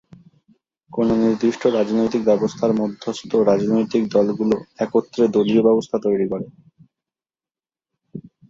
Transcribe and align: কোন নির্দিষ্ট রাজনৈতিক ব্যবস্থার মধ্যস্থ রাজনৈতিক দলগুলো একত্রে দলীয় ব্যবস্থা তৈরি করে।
কোন 0.91 1.07
নির্দিষ্ট 1.21 1.61
রাজনৈতিক 1.77 2.21
ব্যবস্থার 2.25 2.71
মধ্যস্থ 2.73 3.31
রাজনৈতিক 3.51 4.03
দলগুলো 4.07 4.55
একত্রে 4.79 5.23
দলীয় 5.27 5.61
ব্যবস্থা 5.67 5.97
তৈরি 6.05 6.25
করে। 6.31 6.45